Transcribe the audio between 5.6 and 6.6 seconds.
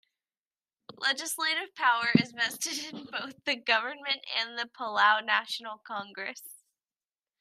Congress.